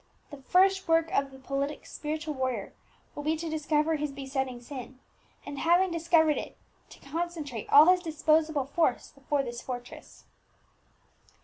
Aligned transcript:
The 0.31 0.37
first 0.41 0.87
work 0.87 1.11
of 1.15 1.29
the 1.29 1.37
politic 1.37 1.85
spiritual 1.85 2.33
warrior 2.33 2.73
will 3.13 3.21
be 3.21 3.35
to 3.37 3.47
discover 3.49 3.97
his 3.97 4.11
besetting 4.11 4.59
sin, 4.59 4.97
and 5.45 5.59
having 5.59 5.91
discovered 5.91 6.39
it, 6.39 6.57
to 6.89 6.99
concentrate 7.01 7.69
all 7.69 7.85
his 7.85 7.99
disposable 8.01 8.65
force 8.65 9.11
before 9.11 9.43
this 9.43 9.61
fortress." 9.61 10.25